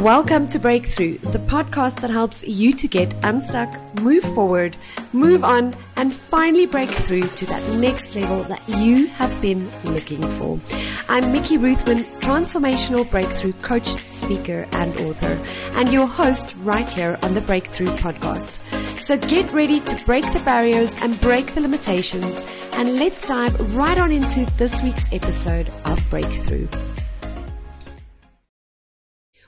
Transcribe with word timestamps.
Welcome 0.00 0.48
to 0.48 0.58
Breakthrough, 0.58 1.18
the 1.18 1.38
podcast 1.38 2.00
that 2.00 2.08
helps 2.08 2.42
you 2.48 2.72
to 2.72 2.88
get 2.88 3.14
unstuck, 3.24 3.68
move 4.00 4.22
forward, 4.22 4.74
move 5.12 5.44
on, 5.44 5.74
and 5.98 6.14
finally 6.14 6.64
break 6.64 6.88
through 6.88 7.26
to 7.26 7.44
that 7.44 7.62
next 7.74 8.16
level 8.16 8.42
that 8.44 8.66
you 8.66 9.08
have 9.08 9.38
been 9.42 9.70
looking 9.84 10.26
for. 10.26 10.58
I'm 11.10 11.30
Mickey 11.30 11.58
Roothman, 11.58 11.98
transformational 12.20 13.08
breakthrough 13.10 13.52
coach, 13.60 13.86
speaker, 13.86 14.66
and 14.72 14.98
author, 15.02 15.38
and 15.74 15.92
your 15.92 16.06
host 16.06 16.56
right 16.60 16.90
here 16.90 17.18
on 17.22 17.34
the 17.34 17.42
Breakthrough 17.42 17.88
podcast. 17.88 18.60
So 18.98 19.18
get 19.18 19.52
ready 19.52 19.78
to 19.80 20.06
break 20.06 20.24
the 20.32 20.40
barriers 20.40 20.96
and 21.02 21.20
break 21.20 21.48
the 21.48 21.60
limitations, 21.60 22.46
and 22.72 22.96
let's 22.96 23.26
dive 23.26 23.76
right 23.76 23.98
on 23.98 24.10
into 24.10 24.46
this 24.56 24.82
week's 24.82 25.12
episode 25.12 25.68
of 25.84 26.08
Breakthrough. 26.08 26.66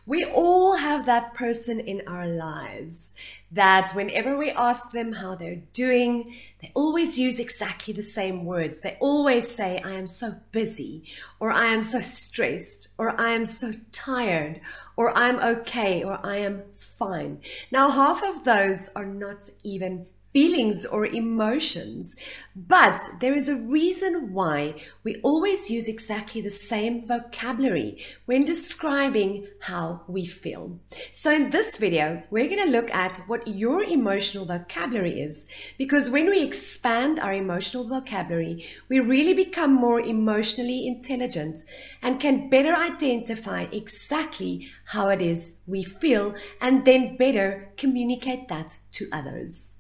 We 0.07 0.23
all 0.25 0.77
have 0.77 1.07
that 1.07 1.33
person 1.33 1.81
in 1.81 2.03
our 2.07 2.27
lives 2.27 3.15
that 3.51 3.93
whenever 3.93 4.37
we 4.37 4.51
ask 4.51 4.93
them 4.93 5.13
how 5.13 5.35
they're 5.35 5.63
doing, 5.73 6.35
they 6.61 6.71
always 6.75 7.19
use 7.19 7.41
exactly 7.41 7.95
the 7.95 8.03
same 8.03 8.45
words. 8.45 8.81
They 8.81 8.99
always 9.01 9.49
say, 9.49 9.81
I 9.83 9.93
am 9.93 10.07
so 10.07 10.35
busy, 10.53 11.05
or 11.41 11.51
I 11.51 11.67
am 11.69 11.85
so 11.85 12.01
stressed, 12.01 12.89
or 12.99 13.19
I 13.19 13.31
am 13.31 13.47
so 13.47 13.73
tired, 13.93 14.61
or 14.97 15.17
I'm 15.17 15.39
okay, 15.39 16.05
or 16.05 16.21
I 16.23 16.37
am 16.37 16.65
fine. 16.77 17.41
Now, 17.71 17.91
half 17.91 18.23
of 18.23 18.45
those 18.45 18.91
are 18.95 19.07
not 19.07 19.49
even 19.63 20.07
feelings 20.35 20.85
or 20.85 21.07
emotions. 21.07 22.17
But 22.57 23.01
there 23.21 23.33
is 23.33 23.49
a 23.49 23.55
reason 23.55 24.33
why 24.33 24.75
we 25.05 25.21
always 25.23 25.71
use 25.71 25.87
exactly 25.87 26.41
the 26.41 26.51
same 26.51 27.07
vocabulary 27.07 27.99
when 28.27 28.45
describing 28.45 29.47
how 29.61 30.03
we 30.09 30.27
feel. 30.27 30.81
So 31.13 31.31
in 31.31 31.51
this 31.51 31.79
video, 31.79 32.25
we're 32.31 32.49
going 32.49 32.65
to 32.65 32.77
look 32.77 32.93
at 32.93 33.19
what 33.29 33.47
your 33.47 33.85
emotional 33.85 34.45
vocabulary 34.45 35.21
is 35.21 35.47
because 35.79 36.11
when 36.11 36.29
we 36.29 36.43
expand 36.43 37.21
our 37.21 37.33
emotional 37.33 37.87
vocabulary, 37.87 38.67
we 38.89 38.99
really 38.99 39.35
become 39.35 39.73
more 39.73 40.01
emotionally 40.01 40.85
intelligent 40.85 41.63
and 42.03 42.19
can 42.19 42.51
better 42.51 42.75
identify 42.75 43.67
exactly 43.71 44.67
how 44.87 45.09
it 45.11 45.23
is 45.23 45.59
we 45.69 45.85
feel 45.85 46.35
and 46.61 46.85
then 46.85 47.17
better 47.17 47.73
communicate 47.77 48.49
that 48.49 48.79
to 48.91 49.07
others. 49.13 49.75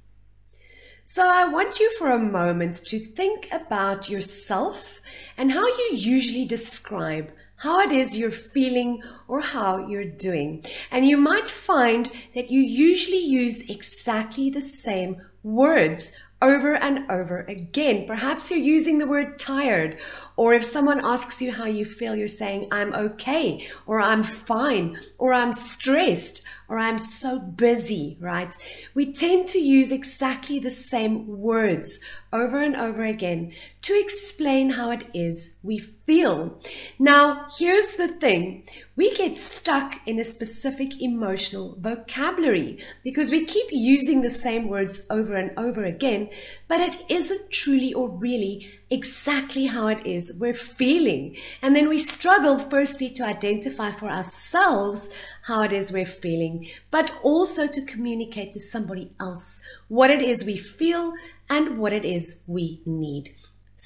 So 1.06 1.22
I 1.22 1.46
want 1.46 1.80
you 1.80 1.90
for 1.98 2.10
a 2.10 2.18
moment 2.18 2.80
to 2.86 2.98
think 2.98 3.46
about 3.52 4.08
yourself 4.08 5.02
and 5.36 5.52
how 5.52 5.66
you 5.66 5.90
usually 5.92 6.46
describe 6.46 7.30
how 7.56 7.82
it 7.82 7.90
is 7.90 8.16
you're 8.16 8.30
feeling 8.30 9.02
or 9.28 9.42
how 9.42 9.86
you're 9.86 10.10
doing. 10.10 10.64
And 10.90 11.06
you 11.06 11.18
might 11.18 11.50
find 11.50 12.10
that 12.34 12.50
you 12.50 12.60
usually 12.60 13.18
use 13.22 13.68
exactly 13.68 14.48
the 14.48 14.62
same 14.62 15.20
words 15.42 16.10
over 16.42 16.74
and 16.74 17.10
over 17.10 17.40
again. 17.48 18.06
Perhaps 18.06 18.50
you're 18.50 18.60
using 18.60 18.98
the 18.98 19.06
word 19.06 19.38
tired, 19.38 19.96
or 20.36 20.52
if 20.52 20.64
someone 20.64 21.00
asks 21.04 21.40
you 21.40 21.52
how 21.52 21.66
you 21.66 21.84
feel, 21.84 22.14
you're 22.14 22.28
saying, 22.28 22.68
I'm 22.70 22.92
okay, 22.94 23.66
or 23.86 24.00
I'm 24.00 24.22
fine, 24.22 24.98
or 25.18 25.32
I'm 25.32 25.52
stressed, 25.52 26.42
or 26.68 26.78
I'm 26.78 26.98
so 26.98 27.38
busy, 27.38 28.16
right? 28.20 28.52
We 28.94 29.12
tend 29.12 29.48
to 29.48 29.58
use 29.58 29.92
exactly 29.92 30.58
the 30.58 30.70
same 30.70 31.26
words 31.26 32.00
over 32.32 32.60
and 32.60 32.76
over 32.76 33.04
again 33.04 33.52
to 33.84 34.00
explain 34.00 34.70
how 34.70 34.90
it 34.90 35.04
is 35.12 35.56
we 35.62 35.76
feel. 35.76 36.58
Now, 36.98 37.48
here's 37.58 37.96
the 37.96 38.08
thing. 38.08 38.66
We 38.96 39.14
get 39.14 39.36
stuck 39.36 40.00
in 40.06 40.18
a 40.18 40.24
specific 40.24 41.02
emotional 41.02 41.76
vocabulary 41.78 42.78
because 43.02 43.30
we 43.30 43.44
keep 43.44 43.66
using 43.70 44.22
the 44.22 44.30
same 44.30 44.68
words 44.68 45.04
over 45.10 45.34
and 45.34 45.50
over 45.58 45.84
again, 45.84 46.30
but 46.66 46.80
it 46.80 46.96
isn't 47.10 47.50
truly 47.50 47.92
or 47.92 48.08
really 48.08 48.66
exactly 48.88 49.66
how 49.66 49.88
it 49.88 50.06
is 50.06 50.34
we're 50.40 50.54
feeling. 50.54 51.36
And 51.60 51.76
then 51.76 51.90
we 51.90 51.98
struggle 51.98 52.58
firstly 52.58 53.10
to 53.10 53.26
identify 53.26 53.90
for 53.90 54.06
ourselves 54.06 55.10
how 55.42 55.60
it 55.60 55.72
is 55.72 55.92
we're 55.92 56.06
feeling, 56.06 56.68
but 56.90 57.12
also 57.22 57.66
to 57.66 57.84
communicate 57.84 58.52
to 58.52 58.60
somebody 58.60 59.10
else 59.20 59.60
what 59.88 60.10
it 60.10 60.22
is 60.22 60.42
we 60.42 60.56
feel 60.56 61.12
and 61.50 61.76
what 61.76 61.92
it 61.92 62.06
is 62.06 62.36
we 62.46 62.80
need. 62.86 63.34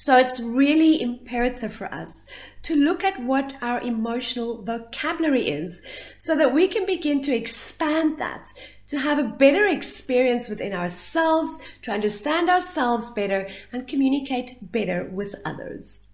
So 0.01 0.15
it's 0.17 0.39
really 0.39 1.01
imperative 1.01 1.73
for 1.73 1.93
us 1.93 2.25
to 2.61 2.73
look 2.73 3.03
at 3.03 3.21
what 3.21 3.57
our 3.61 3.81
emotional 3.81 4.63
vocabulary 4.63 5.49
is 5.49 5.81
so 6.17 6.37
that 6.37 6.53
we 6.53 6.69
can 6.69 6.85
begin 6.85 7.19
to 7.23 7.35
expand 7.35 8.17
that, 8.17 8.47
to 8.87 8.97
have 8.97 9.19
a 9.19 9.35
better 9.37 9.67
experience 9.67 10.47
within 10.47 10.73
ourselves, 10.73 11.59
to 11.81 11.91
understand 11.91 12.49
ourselves 12.49 13.11
better 13.11 13.49
and 13.73 13.89
communicate 13.89 14.51
better 14.61 15.03
with 15.11 15.35
others. 15.43 16.05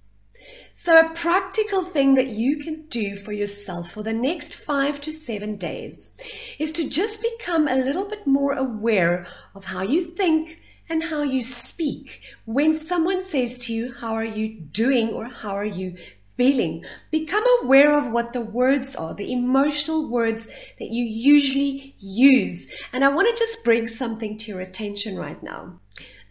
So 0.73 0.99
a 0.99 1.13
practical 1.13 1.83
thing 1.83 2.15
that 2.15 2.27
you 2.27 2.57
can 2.57 2.87
do 2.87 3.15
for 3.15 3.33
yourself 3.33 3.91
for 3.91 4.01
the 4.01 4.13
next 4.13 4.55
five 4.55 4.99
to 5.01 5.13
seven 5.13 5.57
days 5.57 6.09
is 6.57 6.71
to 6.71 6.89
just 6.89 7.21
become 7.21 7.67
a 7.67 7.77
little 7.77 8.09
bit 8.09 8.25
more 8.25 8.53
aware 8.53 9.27
of 9.53 9.65
how 9.65 9.83
you 9.83 10.03
think, 10.03 10.59
and 10.89 11.03
how 11.03 11.23
you 11.23 11.41
speak. 11.41 12.21
When 12.45 12.73
someone 12.73 13.21
says 13.21 13.57
to 13.65 13.73
you, 13.73 13.93
How 13.93 14.13
are 14.13 14.25
you 14.25 14.59
doing? 14.59 15.09
or 15.09 15.25
How 15.25 15.55
are 15.55 15.65
you 15.65 15.95
feeling? 16.35 16.83
Become 17.11 17.43
aware 17.63 17.97
of 17.97 18.11
what 18.11 18.33
the 18.33 18.41
words 18.41 18.95
are, 18.95 19.13
the 19.13 19.31
emotional 19.31 20.09
words 20.09 20.47
that 20.79 20.91
you 20.91 21.03
usually 21.03 21.95
use. 21.99 22.67
And 22.93 23.03
I 23.03 23.09
want 23.09 23.27
to 23.27 23.41
just 23.41 23.63
bring 23.63 23.87
something 23.87 24.37
to 24.39 24.51
your 24.51 24.61
attention 24.61 25.17
right 25.17 25.41
now. 25.41 25.79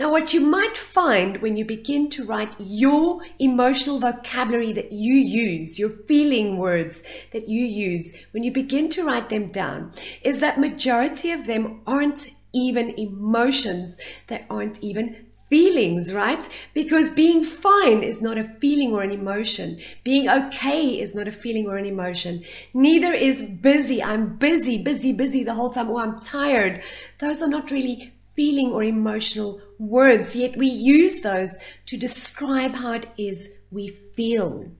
Now, 0.00 0.10
what 0.10 0.34
you 0.34 0.40
might 0.40 0.76
find 0.76 1.36
when 1.36 1.56
you 1.56 1.64
begin 1.64 2.10
to 2.10 2.24
write 2.24 2.52
your 2.58 3.22
emotional 3.38 4.00
vocabulary 4.00 4.72
that 4.72 4.90
you 4.90 5.14
use, 5.14 5.78
your 5.78 5.88
feeling 5.88 6.58
words 6.58 7.04
that 7.30 7.48
you 7.48 7.64
use, 7.64 8.12
when 8.32 8.42
you 8.42 8.50
begin 8.50 8.88
to 8.90 9.04
write 9.04 9.28
them 9.28 9.52
down, 9.52 9.92
is 10.22 10.40
that 10.40 10.58
majority 10.58 11.30
of 11.30 11.46
them 11.46 11.80
aren't 11.86 12.30
even 12.54 12.98
emotions 12.98 13.96
that 14.28 14.44
aren't 14.48 14.82
even 14.82 15.26
feelings, 15.48 16.14
right? 16.14 16.48
Because 16.72 17.10
being 17.10 17.44
fine 17.44 18.02
is 18.02 18.20
not 18.20 18.38
a 18.38 18.44
feeling 18.44 18.94
or 18.94 19.02
an 19.02 19.10
emotion. 19.10 19.78
Being 20.02 20.28
okay 20.28 21.00
is 21.00 21.14
not 21.14 21.28
a 21.28 21.32
feeling 21.32 21.66
or 21.66 21.76
an 21.76 21.84
emotion. 21.84 22.42
Neither 22.72 23.12
is 23.12 23.42
busy. 23.42 24.02
I'm 24.02 24.36
busy, 24.36 24.82
busy, 24.82 25.12
busy 25.12 25.44
the 25.44 25.54
whole 25.54 25.70
time. 25.70 25.90
Oh, 25.90 25.98
I'm 25.98 26.18
tired. 26.20 26.82
Those 27.18 27.42
are 27.42 27.48
not 27.48 27.70
really 27.70 28.14
feeling 28.34 28.72
or 28.72 28.82
emotional 28.82 29.60
words, 29.78 30.34
yet 30.34 30.56
we 30.56 30.66
use 30.66 31.20
those 31.20 31.56
to 31.86 31.96
describe 31.96 32.74
how 32.74 32.92
it 32.92 33.06
is 33.16 33.50
we 33.70 33.88
feel. 33.88 34.70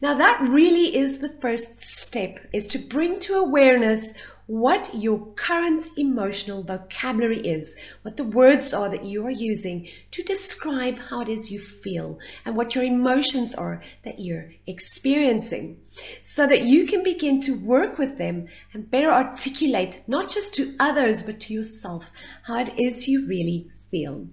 Now 0.00 0.14
that 0.14 0.40
really 0.40 0.96
is 0.96 1.18
the 1.18 1.28
first 1.28 1.76
step 1.76 2.38
is 2.52 2.66
to 2.68 2.78
bring 2.78 3.18
to 3.20 3.34
awareness 3.34 4.14
what 4.46 4.88
your 4.94 5.26
current 5.34 5.86
emotional 5.96 6.62
vocabulary 6.62 7.40
is, 7.40 7.74
what 8.02 8.16
the 8.16 8.24
words 8.24 8.72
are 8.72 8.88
that 8.88 9.04
you 9.04 9.26
are 9.26 9.30
using 9.30 9.88
to 10.12 10.22
describe 10.22 10.98
how 10.98 11.20
it 11.20 11.28
is 11.28 11.50
you 11.50 11.58
feel 11.58 12.18
and 12.44 12.56
what 12.56 12.74
your 12.74 12.84
emotions 12.84 13.54
are 13.56 13.82
that 14.04 14.20
you're 14.20 14.52
experiencing 14.66 15.80
so 16.22 16.46
that 16.46 16.62
you 16.62 16.86
can 16.86 17.02
begin 17.02 17.40
to 17.40 17.58
work 17.58 17.98
with 17.98 18.18
them 18.18 18.46
and 18.72 18.90
better 18.90 19.08
articulate 19.08 20.00
not 20.06 20.30
just 20.30 20.54
to 20.54 20.74
others 20.78 21.24
but 21.24 21.40
to 21.40 21.52
yourself 21.52 22.12
how 22.44 22.60
it 22.60 22.78
is 22.78 23.08
you 23.08 23.26
really 23.26 23.68
feel. 23.90 24.28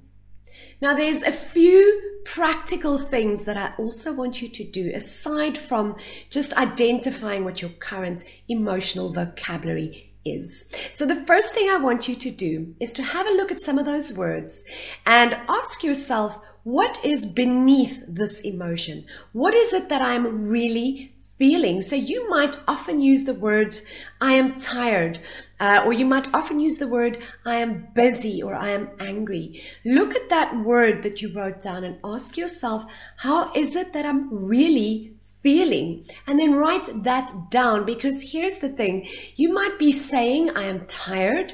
Now 0.80 0.94
there's 0.94 1.24
a 1.24 1.32
few 1.32 2.20
practical 2.26 2.98
things 2.98 3.44
that 3.44 3.58
I 3.58 3.74
also 3.78 4.14
want 4.14 4.42
you 4.42 4.48
to 4.48 4.64
do 4.64 4.92
aside 4.94 5.58
from 5.58 5.96
just 6.30 6.54
identifying 6.54 7.44
what 7.44 7.62
your 7.62 7.72
current 7.72 8.24
emotional 8.48 9.12
vocabulary 9.12 10.13
is. 10.26 10.66
So 10.94 11.06
the 11.06 11.26
first 11.26 11.54
thing 11.54 11.70
I 11.70 11.78
want 11.78 12.08
you 12.08 12.16
to 12.16 12.32
do 12.32 12.76
is 12.80 12.92
to 12.92 13.04
have 13.04 13.28
a 13.28 13.36
look 13.36 13.52
at 13.52 13.62
some 13.62 13.78
of 13.78 13.86
those 13.86 14.14
words 14.14 14.66
and 15.06 15.38
ask 15.48 15.84
yourself, 15.84 16.38
what 16.64 17.04
is 17.04 17.26
beneath 17.26 18.04
this 18.08 18.40
emotion? 18.42 19.06
What 19.34 19.54
is 19.54 19.74
it 19.74 19.90
that 19.90 20.02
I'm 20.02 20.48
really 20.48 21.14
feeling? 21.38 21.82
So 21.82 21.96
you 21.96 22.30
might 22.30 22.56
often 22.68 23.02
use 23.02 23.24
the 23.24 23.34
word, 23.34 23.78
I 24.22 24.34
am 24.34 24.56
tired, 24.56 25.20
uh, 25.60 25.84
or 25.86 25.92
you 25.92 26.06
might 26.06 26.34
often 26.34 26.60
use 26.60 26.78
the 26.78 26.88
word, 26.88 27.18
I 27.46 27.58
am 27.58 27.88
busy, 27.94 28.42
or 28.42 28.56
I 28.56 28.70
am 28.70 28.92
angry. 29.00 29.62
Look 29.84 30.16
at 30.16 30.30
that 30.30 30.56
word 30.64 31.04
that 31.04 31.22
you 31.22 31.34
wrote 31.34 31.60
down 31.60 31.84
and 31.84 31.98
ask 32.04 32.38
yourself, 32.38 32.86
how 33.18 33.52
is 33.54 33.76
it 33.76 33.92
that 33.92 34.06
I'm 34.06 34.30
really 34.32 35.13
feeling 35.44 36.06
and 36.26 36.40
then 36.40 36.56
write 36.56 36.90
that 37.04 37.52
down 37.52 37.86
because 37.86 38.32
here's 38.32 38.60
the 38.60 38.70
thing. 38.70 39.06
You 39.36 39.54
might 39.54 39.78
be 39.78 39.92
saying, 39.92 40.50
I 40.56 40.64
am 40.64 40.86
tired. 40.88 41.54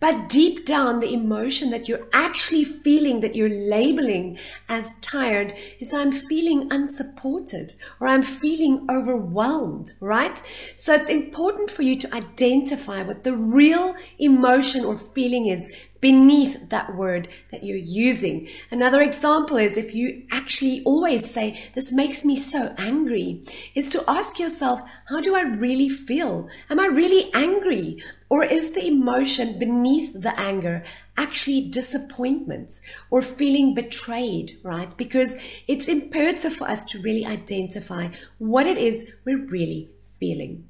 But 0.00 0.28
deep 0.28 0.66
down, 0.66 0.98
the 0.98 1.14
emotion 1.14 1.70
that 1.70 1.88
you're 1.88 2.08
actually 2.12 2.64
feeling, 2.64 3.20
that 3.20 3.36
you're 3.36 3.48
labeling 3.48 4.38
as 4.68 4.92
tired, 5.00 5.54
is 5.78 5.94
I'm 5.94 6.10
feeling 6.10 6.66
unsupported 6.72 7.74
or 8.00 8.08
I'm 8.08 8.24
feeling 8.24 8.86
overwhelmed, 8.90 9.92
right? 10.00 10.42
So 10.74 10.94
it's 10.94 11.08
important 11.08 11.70
for 11.70 11.82
you 11.82 11.96
to 11.96 12.14
identify 12.14 13.04
what 13.04 13.22
the 13.22 13.36
real 13.36 13.94
emotion 14.18 14.84
or 14.84 14.98
feeling 14.98 15.46
is 15.46 15.72
beneath 16.02 16.68
that 16.68 16.94
word 16.96 17.28
that 17.52 17.62
you're 17.62 17.76
using. 17.78 18.48
Another 18.70 19.00
example 19.00 19.56
is 19.56 19.76
if 19.76 19.94
you 19.94 20.24
actually 20.32 20.82
always 20.84 21.30
say, 21.30 21.58
this 21.74 21.92
makes 21.92 22.24
me 22.24 22.36
so 22.36 22.74
angry, 22.76 23.42
is 23.74 23.88
to 23.88 24.04
ask 24.08 24.38
yourself, 24.38 24.82
how 25.08 25.20
do 25.20 25.34
I 25.34 25.42
really 25.42 25.88
feel? 25.88 26.48
Am 26.68 26.80
I 26.80 26.86
really 26.86 27.30
angry? 27.32 28.02
Or 28.28 28.44
is 28.44 28.72
the 28.72 28.86
emotion 28.86 29.58
beneath 29.58 30.12
the 30.20 30.38
anger 30.38 30.82
actually 31.16 31.70
disappointment 31.70 32.72
or 33.10 33.22
feeling 33.22 33.74
betrayed, 33.74 34.58
right? 34.64 34.94
Because 34.96 35.36
it's 35.68 35.86
imperative 35.86 36.52
for 36.52 36.68
us 36.68 36.82
to 36.84 36.98
really 36.98 37.24
identify 37.24 38.08
what 38.38 38.66
it 38.66 38.76
is 38.76 39.12
we're 39.24 39.46
really 39.46 39.90
feeling. 40.18 40.68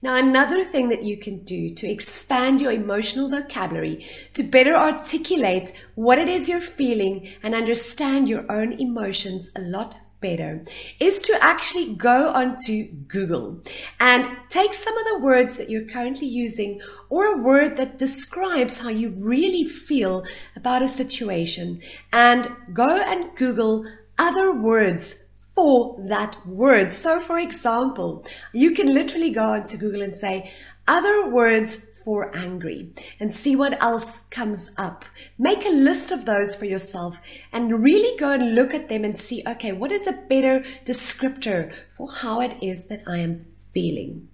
Now, 0.00 0.14
another 0.14 0.62
thing 0.62 0.90
that 0.90 1.02
you 1.02 1.16
can 1.16 1.42
do 1.42 1.74
to 1.74 1.90
expand 1.90 2.60
your 2.60 2.70
emotional 2.70 3.28
vocabulary, 3.28 4.06
to 4.34 4.44
better 4.44 4.74
articulate 4.74 5.72
what 5.96 6.18
it 6.18 6.28
is 6.28 6.48
you're 6.48 6.60
feeling 6.60 7.28
and 7.42 7.52
understand 7.52 8.28
your 8.28 8.50
own 8.50 8.74
emotions 8.74 9.50
a 9.56 9.60
lot 9.60 9.98
better, 10.20 10.62
is 11.00 11.20
to 11.22 11.36
actually 11.42 11.94
go 11.94 12.28
onto 12.28 12.92
Google 13.08 13.60
and 13.98 14.24
take 14.48 14.72
some 14.72 14.96
of 14.96 15.04
the 15.04 15.18
words 15.18 15.56
that 15.56 15.68
you're 15.68 15.88
currently 15.88 16.28
using 16.28 16.80
or 17.08 17.26
a 17.26 17.42
word 17.42 17.76
that 17.76 17.98
describes 17.98 18.80
how 18.80 18.90
you 18.90 19.08
really 19.18 19.64
feel 19.64 20.24
about 20.54 20.82
a 20.82 20.88
situation 20.88 21.80
and 22.12 22.48
go 22.72 23.02
and 23.04 23.34
Google 23.36 23.84
other 24.16 24.52
words 24.52 25.24
for 25.58 25.96
that 25.98 26.36
word. 26.46 26.92
So, 26.92 27.18
for 27.18 27.36
example, 27.36 28.24
you 28.52 28.70
can 28.76 28.94
literally 28.94 29.32
go 29.32 29.42
onto 29.42 29.76
Google 29.76 30.02
and 30.02 30.14
say, 30.14 30.52
other 30.86 31.28
words 31.28 31.74
for 32.04 32.30
angry 32.36 32.92
and 33.18 33.32
see 33.32 33.56
what 33.56 33.82
else 33.82 34.20
comes 34.30 34.70
up. 34.78 35.04
Make 35.36 35.66
a 35.66 35.70
list 35.70 36.12
of 36.12 36.26
those 36.26 36.54
for 36.54 36.64
yourself 36.64 37.20
and 37.52 37.82
really 37.82 38.16
go 38.18 38.30
and 38.30 38.54
look 38.54 38.72
at 38.72 38.88
them 38.88 39.02
and 39.04 39.16
see, 39.16 39.42
okay, 39.48 39.72
what 39.72 39.90
is 39.90 40.06
a 40.06 40.12
better 40.12 40.60
descriptor 40.84 41.72
for 41.96 42.08
how 42.08 42.40
it 42.40 42.56
is 42.62 42.84
that 42.84 43.02
I 43.08 43.18
am 43.18 43.46
feeling? 43.74 44.28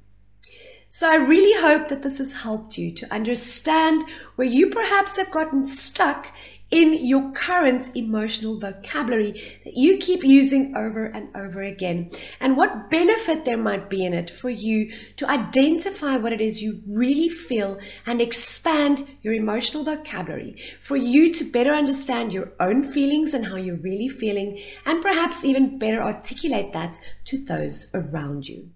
So 0.90 1.10
I 1.10 1.16
really 1.16 1.58
hope 1.58 1.88
that 1.88 2.02
this 2.02 2.18
has 2.18 2.42
helped 2.42 2.76
you 2.76 2.92
to 2.92 3.12
understand 3.12 4.04
where 4.36 4.46
you 4.46 4.68
perhaps 4.68 5.16
have 5.16 5.30
gotten 5.30 5.62
stuck 5.62 6.36
in 6.74 6.92
your 7.06 7.30
current 7.30 7.88
emotional 7.94 8.58
vocabulary 8.58 9.30
that 9.64 9.76
you 9.76 9.96
keep 9.96 10.24
using 10.24 10.76
over 10.76 11.06
and 11.06 11.28
over 11.36 11.62
again, 11.62 12.10
and 12.40 12.56
what 12.56 12.90
benefit 12.90 13.44
there 13.44 13.56
might 13.56 13.88
be 13.88 14.04
in 14.04 14.12
it 14.12 14.28
for 14.28 14.50
you 14.50 14.90
to 15.14 15.30
identify 15.30 16.16
what 16.16 16.32
it 16.32 16.40
is 16.40 16.60
you 16.60 16.82
really 16.88 17.28
feel 17.28 17.78
and 18.06 18.20
expand 18.20 19.06
your 19.22 19.34
emotional 19.34 19.84
vocabulary 19.84 20.60
for 20.80 20.96
you 20.96 21.32
to 21.32 21.44
better 21.44 21.72
understand 21.72 22.34
your 22.34 22.52
own 22.58 22.82
feelings 22.82 23.32
and 23.32 23.46
how 23.46 23.54
you're 23.54 23.76
really 23.76 24.08
feeling, 24.08 24.60
and 24.84 25.00
perhaps 25.00 25.44
even 25.44 25.78
better 25.78 26.00
articulate 26.00 26.72
that 26.72 26.98
to 27.24 27.38
those 27.44 27.86
around 27.94 28.48
you. 28.48 28.73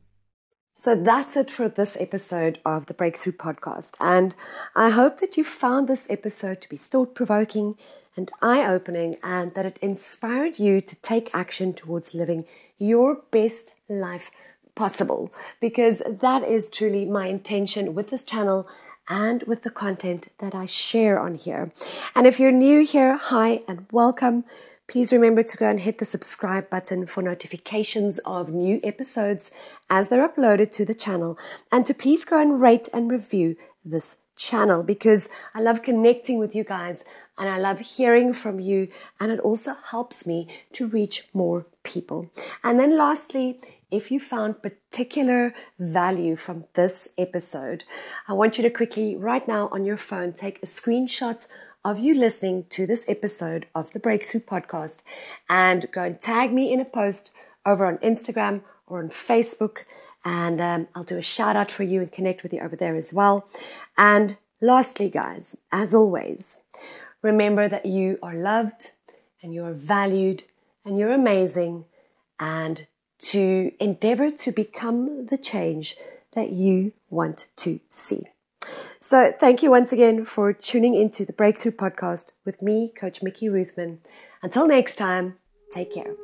So 0.80 0.94
that's 0.94 1.36
it 1.36 1.50
for 1.50 1.68
this 1.68 1.96
episode 1.98 2.60
of 2.64 2.86
the 2.86 2.94
Breakthrough 2.94 3.32
Podcast. 3.32 3.96
And 3.98 4.36
I 4.76 4.90
hope 4.90 5.18
that 5.18 5.36
you 5.36 5.42
found 5.42 5.88
this 5.88 6.06
episode 6.08 6.60
to 6.60 6.68
be 6.68 6.76
thought 6.76 7.16
provoking 7.16 7.76
and 8.16 8.30
eye 8.40 8.64
opening, 8.64 9.16
and 9.24 9.54
that 9.54 9.66
it 9.66 9.80
inspired 9.82 10.60
you 10.60 10.80
to 10.80 10.94
take 10.96 11.34
action 11.34 11.72
towards 11.72 12.14
living 12.14 12.44
your 12.78 13.22
best 13.32 13.74
life 13.88 14.30
possible. 14.76 15.34
Because 15.60 16.00
that 16.06 16.44
is 16.44 16.68
truly 16.68 17.04
my 17.04 17.26
intention 17.26 17.92
with 17.92 18.10
this 18.10 18.22
channel 18.22 18.68
and 19.08 19.42
with 19.48 19.64
the 19.64 19.70
content 19.70 20.28
that 20.38 20.54
I 20.54 20.66
share 20.66 21.18
on 21.18 21.34
here. 21.34 21.72
And 22.14 22.24
if 22.24 22.38
you're 22.38 22.52
new 22.52 22.84
here, 22.84 23.16
hi 23.16 23.62
and 23.66 23.86
welcome. 23.90 24.44
Please 24.88 25.12
remember 25.12 25.42
to 25.42 25.56
go 25.58 25.68
and 25.68 25.80
hit 25.80 25.98
the 25.98 26.06
subscribe 26.06 26.70
button 26.70 27.06
for 27.06 27.22
notifications 27.22 28.18
of 28.20 28.48
new 28.48 28.80
episodes 28.82 29.50
as 29.90 30.08
they're 30.08 30.26
uploaded 30.26 30.70
to 30.70 30.86
the 30.86 30.94
channel. 30.94 31.38
And 31.70 31.84
to 31.84 31.92
please 31.92 32.24
go 32.24 32.40
and 32.40 32.58
rate 32.58 32.88
and 32.94 33.10
review 33.10 33.56
this 33.84 34.16
channel 34.34 34.82
because 34.82 35.28
I 35.54 35.60
love 35.60 35.82
connecting 35.82 36.38
with 36.38 36.54
you 36.54 36.64
guys 36.64 37.04
and 37.36 37.50
I 37.50 37.58
love 37.58 37.80
hearing 37.80 38.32
from 38.32 38.60
you. 38.60 38.88
And 39.20 39.30
it 39.30 39.40
also 39.40 39.74
helps 39.90 40.26
me 40.26 40.48
to 40.72 40.86
reach 40.86 41.28
more 41.34 41.66
people. 41.82 42.30
And 42.64 42.80
then 42.80 42.96
lastly, 42.96 43.60
if 43.90 44.10
you 44.10 44.18
found 44.20 44.62
particular 44.62 45.54
value 45.78 46.36
from 46.36 46.64
this 46.72 47.08
episode, 47.18 47.84
I 48.26 48.32
want 48.32 48.56
you 48.56 48.62
to 48.62 48.70
quickly, 48.70 49.16
right 49.16 49.46
now 49.46 49.68
on 49.70 49.84
your 49.84 49.96
phone, 49.98 50.32
take 50.32 50.62
a 50.62 50.66
screenshot 50.66 51.46
of 51.90 51.98
you 51.98 52.12
listening 52.12 52.64
to 52.64 52.86
this 52.86 53.06
episode 53.08 53.66
of 53.74 53.90
the 53.94 53.98
Breakthrough 53.98 54.42
Podcast 54.42 54.98
and 55.48 55.90
go 55.90 56.02
and 56.02 56.20
tag 56.20 56.52
me 56.52 56.70
in 56.70 56.80
a 56.80 56.84
post 56.84 57.30
over 57.64 57.86
on 57.86 57.96
Instagram 57.98 58.60
or 58.86 58.98
on 58.98 59.08
Facebook. 59.08 59.84
And 60.22 60.60
um, 60.60 60.88
I'll 60.94 61.02
do 61.02 61.16
a 61.16 61.22
shout 61.22 61.56
out 61.56 61.70
for 61.70 61.84
you 61.84 62.02
and 62.02 62.12
connect 62.12 62.42
with 62.42 62.52
you 62.52 62.60
over 62.60 62.76
there 62.76 62.94
as 62.94 63.14
well. 63.14 63.48
And 63.96 64.36
lastly, 64.60 65.08
guys, 65.08 65.56
as 65.72 65.94
always, 65.94 66.58
remember 67.22 67.70
that 67.70 67.86
you 67.86 68.18
are 68.22 68.34
loved 68.34 68.90
and 69.42 69.54
you 69.54 69.64
are 69.64 69.72
valued 69.72 70.42
and 70.84 70.98
you're 70.98 71.12
amazing 71.12 71.86
and 72.38 72.86
to 73.18 73.72
endeavor 73.80 74.30
to 74.30 74.52
become 74.52 75.24
the 75.26 75.38
change 75.38 75.96
that 76.32 76.50
you 76.50 76.92
want 77.08 77.46
to 77.56 77.80
see. 77.88 78.24
So, 79.08 79.32
thank 79.32 79.62
you 79.62 79.70
once 79.70 79.90
again 79.90 80.26
for 80.26 80.52
tuning 80.52 80.94
into 80.94 81.24
the 81.24 81.32
Breakthrough 81.32 81.72
Podcast 81.72 82.32
with 82.44 82.60
me, 82.60 82.92
Coach 82.94 83.22
Mickey 83.22 83.48
Roothman. 83.48 84.00
Until 84.42 84.68
next 84.68 84.96
time, 84.96 85.38
take 85.72 85.94
care. 85.94 86.14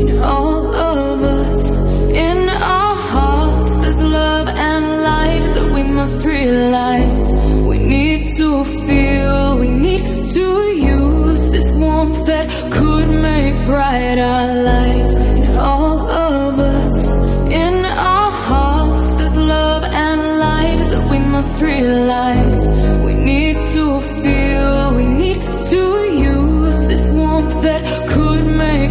In 0.00 0.18
all 0.18 0.74
of 0.74 1.22
us, 1.22 1.72
in 2.10 2.48
our 2.48 2.96
hearts, 2.96 3.76
there's 3.76 4.02
love 4.02 4.48
and 4.48 5.04
light 5.04 5.54
that 5.54 5.70
we 5.72 5.84
must 5.84 6.24
realize. 6.24 7.27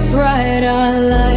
bright 0.09 0.63
our 0.63 1.01
light. 1.01 1.37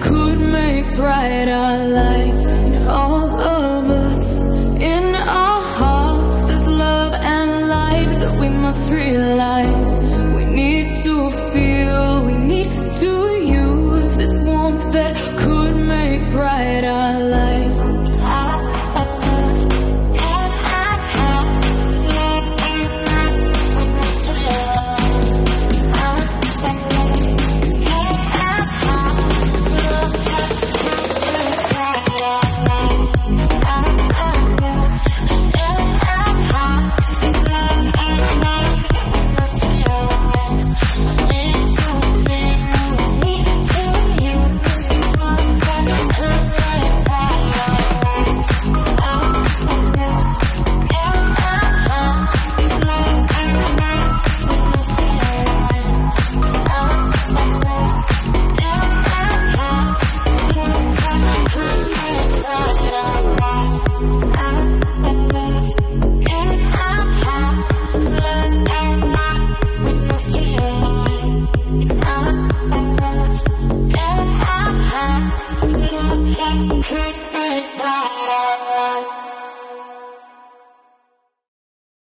could 0.00 0.38
make 0.38 0.94
brighter 0.94 1.88
light. 1.96 2.35